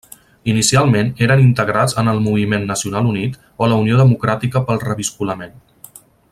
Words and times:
Inicialment 0.51 1.11
eren 1.25 1.43
integrats 1.43 1.97
en 2.03 2.09
el 2.13 2.23
Moviment 2.29 2.65
Nacional 2.71 3.11
Unit 3.11 3.37
o 3.67 3.71
la 3.73 3.79
Unió 3.85 4.01
Democràtica 4.03 4.65
pel 4.71 4.85
Reviscolament. 4.89 5.59